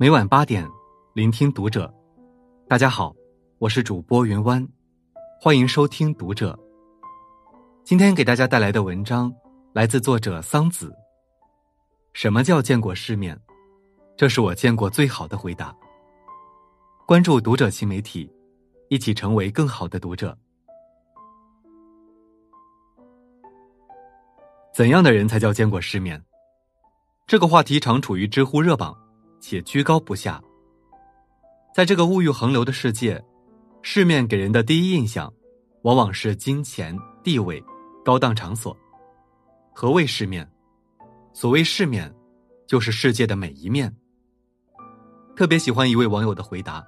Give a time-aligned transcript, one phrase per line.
[0.00, 0.66] 每晚八点，
[1.12, 1.92] 聆听读者。
[2.66, 3.14] 大家好，
[3.58, 4.66] 我是主播云湾，
[5.38, 6.58] 欢迎收听读者。
[7.84, 9.30] 今天给大家带来的文章
[9.74, 10.90] 来自作者桑子。
[12.14, 13.38] 什么叫见过世面？
[14.16, 15.76] 这是我见过最好的回答。
[17.06, 18.32] 关注读者新媒体，
[18.88, 20.34] 一起成为更好的读者。
[24.72, 26.24] 怎样的人才叫见过世面？
[27.26, 28.96] 这个话题常处于知乎热榜。
[29.40, 30.40] 且居高不下。
[31.74, 33.22] 在这个物欲横流的世界，
[33.82, 35.32] 世面给人的第一印象，
[35.82, 37.62] 往往是金钱、地位、
[38.04, 38.76] 高档场所。
[39.72, 40.48] 何谓世面？
[41.32, 42.12] 所谓世面，
[42.66, 43.94] 就是世界的每一面。
[45.36, 46.84] 特别喜欢一位网友的回答：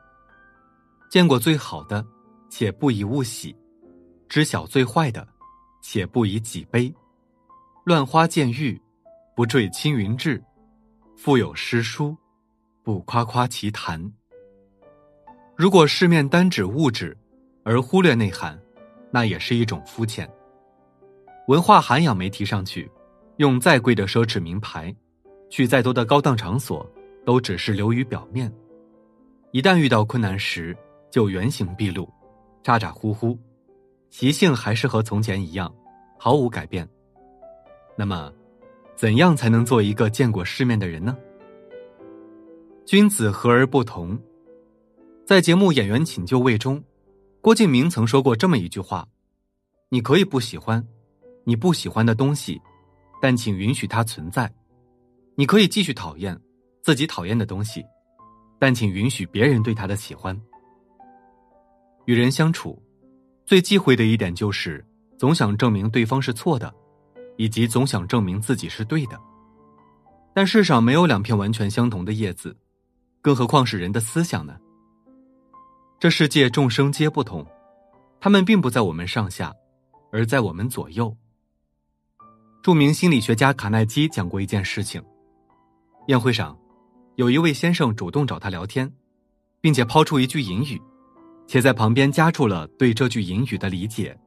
[1.08, 2.04] 见过最好的，
[2.50, 3.54] 且不以物喜；
[4.28, 5.26] 知晓最坏的，
[5.80, 6.92] 且不以己悲。
[7.84, 8.78] 乱花渐欲，
[9.34, 10.38] 不坠青云志；
[11.16, 12.14] 腹有诗书。
[12.82, 14.12] 不夸夸其谈。
[15.54, 17.16] 如果世面单指物质，
[17.62, 18.60] 而忽略内涵，
[19.10, 20.28] 那也是一种肤浅。
[21.46, 22.90] 文化涵养没提上去，
[23.36, 24.94] 用再贵的奢侈名牌，
[25.48, 26.84] 去再多的高档场所，
[27.24, 28.52] 都只是流于表面。
[29.52, 30.76] 一旦遇到困难时，
[31.08, 32.08] 就原形毕露，
[32.64, 33.38] 咋咋呼呼，
[34.10, 35.72] 习性还是和从前一样，
[36.18, 36.88] 毫无改变。
[37.96, 38.32] 那么，
[38.96, 41.16] 怎样才能做一个见过世面的人呢？
[42.84, 44.18] 君子和而不同，
[45.24, 46.82] 在节目《演员请就位》中，
[47.40, 49.06] 郭敬明曾说过这么一句话
[49.88, 50.84] ：“你可以不喜欢
[51.44, 52.60] 你不喜欢的东西，
[53.20, 54.48] 但请允许它存在；
[55.36, 56.38] 你可以继续讨厌
[56.82, 57.84] 自己讨厌的东西，
[58.58, 60.38] 但请允许别人对他的喜欢。”
[62.06, 62.82] 与人相处，
[63.46, 64.84] 最忌讳的一点就是
[65.16, 66.74] 总想证明对方是错的，
[67.36, 69.18] 以及总想证明自己是对的。
[70.34, 72.54] 但世上没有两片完全相同的叶子。
[73.22, 74.58] 更何况是人的思想呢？
[76.00, 77.46] 这世界众生皆不同，
[78.20, 79.54] 他们并不在我们上下，
[80.10, 81.16] 而在我们左右。
[82.64, 85.00] 著名心理学家卡耐基讲过一件事情：
[86.08, 86.58] 宴会上，
[87.14, 88.92] 有一位先生主动找他聊天，
[89.60, 90.82] 并且抛出一句引语，
[91.46, 94.18] 且在旁边加注了对这句引语的理解。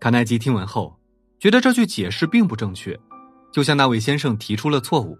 [0.00, 0.98] 卡耐基听闻后，
[1.38, 2.98] 觉得这句解释并不正确，
[3.52, 5.18] 就向那位先生提出了错误。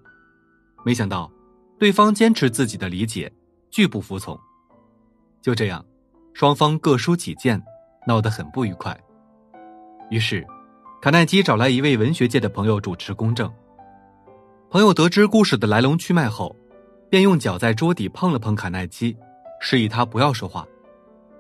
[0.86, 1.30] 没想到。
[1.78, 3.32] 对方坚持自己的理解，
[3.70, 4.38] 拒不服从。
[5.40, 5.84] 就这样，
[6.34, 7.62] 双方各抒己见，
[8.06, 8.98] 闹得很不愉快。
[10.10, 10.44] 于是，
[11.00, 13.52] 卡耐基找来一位文学界的朋友主持公正。
[14.70, 16.54] 朋友得知故事的来龙去脉后，
[17.08, 19.16] 便用脚在桌底碰了碰卡耐基，
[19.60, 20.66] 示意他不要说话，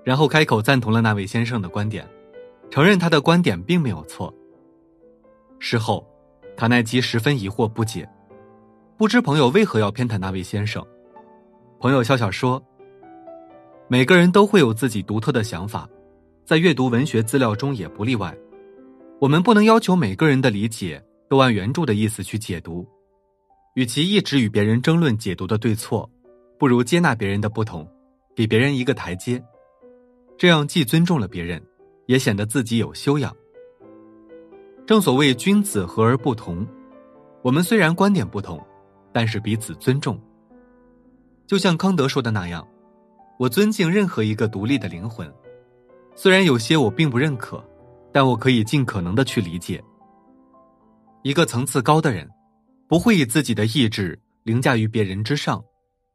[0.04, 2.08] 然后开口赞同了那位先生的观点，
[2.70, 4.32] 承认他的观点并没有错。
[5.58, 6.06] 事后，
[6.56, 8.08] 卡耐基十分疑惑不解。
[8.98, 10.84] 不知朋友为何要偏袒那位先生？
[11.78, 12.60] 朋友笑笑说
[13.86, 15.88] ：“每个人都会有自己独特的想法，
[16.44, 18.36] 在阅读文学资料中也不例外。
[19.20, 22.84] 我们不能要求每个人的理解都按原著的意思去解读。
[23.74, 26.10] 与其一直与别人争论解读的对错，
[26.58, 27.88] 不如接纳别人的不同，
[28.34, 29.40] 给别人一个台阶。
[30.36, 31.62] 这样既尊重了别人，
[32.06, 33.32] 也显得自己有修养。
[34.84, 36.66] 正所谓君子和而不同，
[37.42, 38.60] 我们虽然观点不同。”
[39.18, 40.16] 但是彼此尊重，
[41.44, 42.64] 就像康德说的那样，
[43.36, 45.28] 我尊敬任何一个独立的灵魂，
[46.14, 47.60] 虽然有些我并不认可，
[48.12, 49.82] 但我可以尽可能的去理解。
[51.24, 52.30] 一个层次高的人，
[52.86, 55.60] 不会以自己的意志凌驾于别人之上，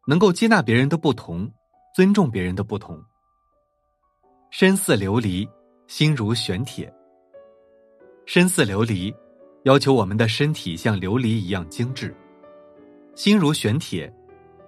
[0.07, 1.51] 能够接纳别人的不同，
[1.93, 2.97] 尊重别人的不同。
[4.49, 5.45] 身似琉璃，
[5.87, 6.89] 心如玄铁。
[8.25, 9.13] 身似琉璃，
[9.63, 12.15] 要求我们的身体像琉璃一样精致。
[13.15, 14.11] 心如玄铁，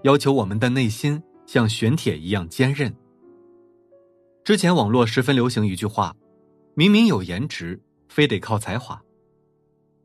[0.03, 2.93] 要求我们的内心像玄铁一样坚韧。
[4.43, 6.15] 之前网络十分流行一句话
[6.75, 9.01] ：“明明有颜值，非得靠才华。”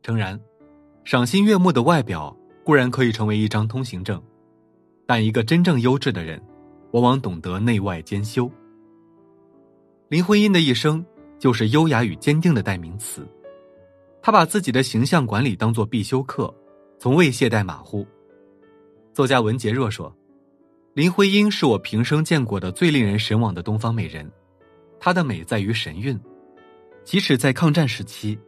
[0.01, 0.39] 诚然，
[1.03, 4.19] 赏心悦目的外表固然可以成为一张通行证，
[5.05, 6.41] 但一个真正优质的人，
[6.93, 8.49] 往往懂得内外兼修。
[10.09, 11.05] 林徽因的一生
[11.37, 13.27] 就是优雅与坚定的代名词，
[14.19, 16.51] 她把自己的形象管理当做必修课，
[16.97, 18.03] 从未懈怠马虎。
[19.13, 20.15] 作家文杰若说
[20.95, 24.29] ：“林徽因是我平生见过的最令人神往的东方美人，
[25.01, 26.17] 她的美在于神韵。
[27.03, 28.39] 即使在抗战时期，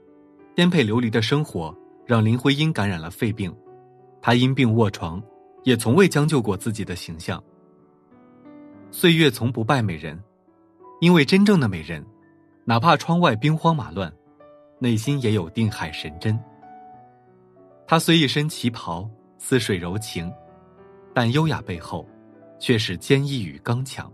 [0.55, 1.75] 颠沛流离的生活
[2.05, 3.53] 让林徽因感染了肺病，
[4.21, 5.21] 她因病卧床，
[5.63, 7.43] 也从未将就过自己的形象。
[8.89, 10.17] 岁月从不败美人，
[11.01, 12.05] 因为真正的美人，
[12.63, 14.09] 哪怕窗外兵荒马乱，
[14.79, 16.39] 内心也有定海神针。
[17.85, 20.31] 她虽一身旗袍，似水柔情。”
[21.13, 22.07] 但优雅背后，
[22.59, 24.11] 却是坚毅与刚强。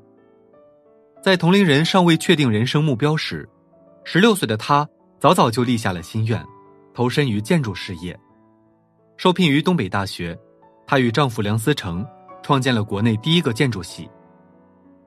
[1.22, 3.48] 在同龄人尚未确定人生目标时，
[4.04, 4.88] 十六岁的她
[5.20, 6.44] 早早就立下了心愿，
[6.94, 8.18] 投身于建筑事业。
[9.18, 10.38] 受聘于东北大学，
[10.88, 12.06] 她与丈夫梁思成
[12.42, 14.10] 创建了国内第一个建筑系。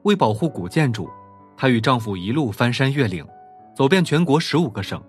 [0.02, 1.08] 为保护古建筑，
[1.56, 3.26] 她与丈夫一路翻山越岭，
[3.74, 5.02] 走遍全国十五个省，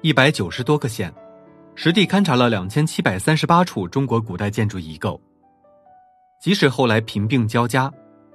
[0.00, 1.12] 一百九十多个县，
[1.74, 5.20] 实地勘察了两千七百三十八处中国古代建筑遗构。
[6.40, 7.92] 即使后来贫病交加。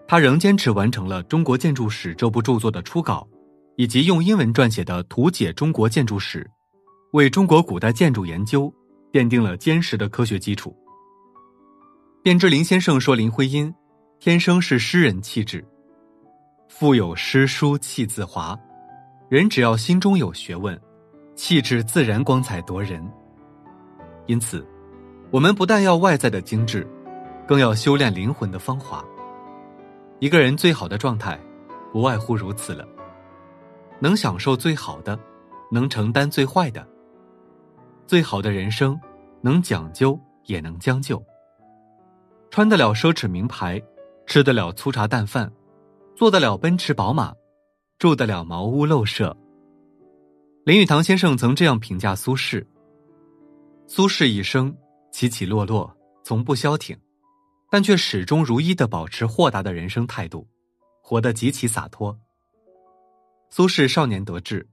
[0.07, 3.25] 他仍坚持完成了《中国建筑史》这部著作的初稿，
[3.77, 6.43] 以及用英文撰写的《图解中国建筑史》，
[7.13, 8.73] 为中国古代建筑研究
[9.13, 10.75] 奠定了坚实的科学基础。
[12.23, 13.73] 卞之琳先生说：“林徽因
[14.19, 15.65] 天生是诗人气质，
[16.67, 18.59] 腹有诗书气自华。
[19.29, 20.77] 人只要心中有学问，
[21.35, 23.01] 气质自然光彩夺人。
[24.25, 24.67] 因此，
[25.31, 26.85] 我们不但要外在的精致，
[27.47, 29.03] 更要修炼灵魂的芳华。”
[30.19, 31.39] 一个人最好的状态，
[31.91, 32.87] 不外乎如此了。
[33.99, 35.19] 能享受最好的，
[35.71, 36.87] 能承担最坏的。
[38.07, 38.99] 最好的人生，
[39.41, 41.23] 能讲究也能将就。
[42.49, 43.81] 穿得了奢侈名牌，
[44.25, 45.51] 吃得了粗茶淡饭，
[46.15, 47.33] 坐得了奔驰宝马，
[47.97, 49.35] 住得了茅屋陋舍。
[50.65, 52.65] 林语堂先生曾这样评价苏轼：
[53.87, 54.75] 苏轼一生
[55.11, 56.95] 起起落落，从不消停。
[57.71, 60.45] 但却始终如一的保持豁达的人生态度，
[61.01, 62.19] 活得极其洒脱。
[63.49, 64.67] 苏轼少年得志，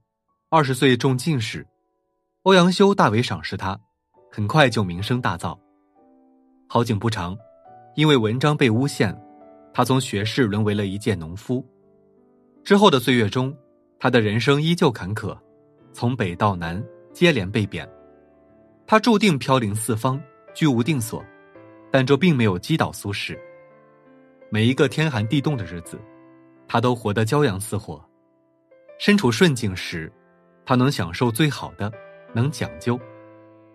[0.49, 1.65] 二十岁中进士，
[2.43, 3.79] 欧阳修大为赏识他，
[4.29, 5.57] 很快就名声大噪。
[6.67, 7.37] 好景不长，
[7.95, 9.17] 因为文章被诬陷，
[9.73, 11.65] 他从学士沦为了一介农夫。
[12.65, 13.55] 之后的岁月中，
[13.97, 15.37] 他的人生依旧坎坷，
[15.93, 17.89] 从北到南接连被贬，
[18.85, 20.21] 他注定飘零四方，
[20.53, 21.23] 居无定所。
[21.91, 23.37] 但这并没有击倒苏轼。
[24.49, 25.99] 每一个天寒地冻的日子，
[26.67, 28.03] 他都活得骄阳似火。
[28.97, 30.11] 身处顺境时，
[30.65, 31.91] 他能享受最好的，
[32.33, 32.99] 能讲究；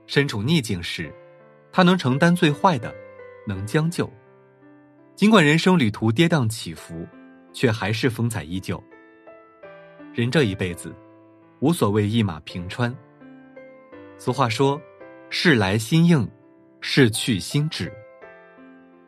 [0.07, 1.13] 身处逆境时，
[1.73, 2.95] 他能承担最坏的，
[3.47, 4.11] 能将就。
[5.15, 7.07] 尽管人生旅途跌宕起伏，
[7.53, 8.83] 却还是风采依旧。
[10.13, 10.95] 人这一辈子，
[11.61, 12.95] 无所谓一马平川。
[14.19, 14.81] 俗话说
[15.31, 16.29] ：“事来心应，
[16.81, 17.93] 事去心止。”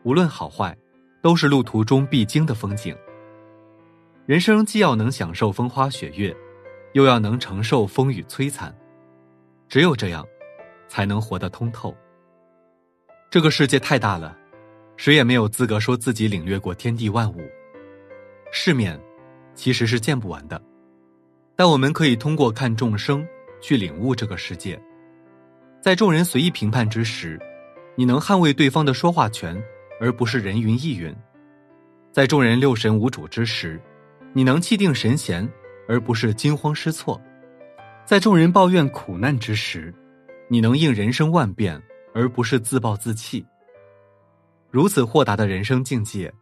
[0.07, 0.73] 无论好坏，
[1.21, 2.97] 都是路途中必经的风景。
[4.25, 6.33] 人生既要能享受风花雪月，
[6.93, 8.73] 又要能承受风雨摧残，
[9.69, 10.25] 只有这样，
[10.87, 11.93] 才能活得通透。
[13.31, 14.39] 这个世界太大了，
[14.97, 17.41] 谁也没有资格说自己领略过天地万物。
[18.53, 19.01] 世面
[19.57, 20.63] 其实是见不完的，
[21.57, 23.27] 但我们可以通过看众生
[23.61, 24.81] 去领悟这个世界。
[25.81, 27.41] 在众人随意评判之时，
[27.97, 29.61] 你能捍卫对方的说话权。
[30.01, 31.15] 而不是人云亦云，
[32.13, 33.81] 在众人六神无主之时，
[34.33, 35.49] 你能气定神闲，
[35.89, 37.21] 而不是惊慌失措；
[38.05, 39.95] 在众人抱怨苦难之时，
[40.49, 41.83] 你能应人生万变，
[42.15, 43.45] 而不是自暴自弃。
[44.71, 46.33] 如此豁达的人生境界，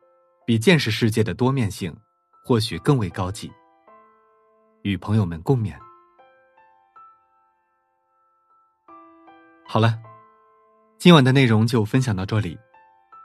[0.44, 1.96] 比见识世界的多面性，
[2.44, 3.50] 或许更为高级。
[4.82, 5.72] 与朋友们共勉。
[9.66, 9.98] 好了，
[10.98, 12.58] 今晚的内容就分享到这里。